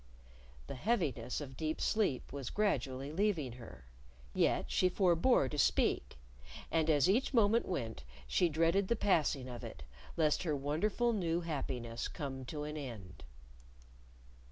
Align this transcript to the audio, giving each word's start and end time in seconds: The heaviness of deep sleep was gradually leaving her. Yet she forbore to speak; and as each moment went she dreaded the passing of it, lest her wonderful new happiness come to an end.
The 0.65 0.73
heaviness 0.73 1.39
of 1.41 1.55
deep 1.55 1.79
sleep 1.79 2.33
was 2.33 2.49
gradually 2.49 3.11
leaving 3.11 3.51
her. 3.51 3.85
Yet 4.33 4.71
she 4.71 4.89
forbore 4.89 5.47
to 5.49 5.59
speak; 5.59 6.17
and 6.71 6.89
as 6.89 7.07
each 7.07 7.35
moment 7.35 7.67
went 7.67 8.03
she 8.25 8.49
dreaded 8.49 8.87
the 8.87 8.95
passing 8.95 9.47
of 9.47 9.63
it, 9.63 9.83
lest 10.17 10.41
her 10.41 10.55
wonderful 10.55 11.13
new 11.13 11.41
happiness 11.41 12.07
come 12.07 12.45
to 12.45 12.63
an 12.63 12.77
end. 12.77 13.23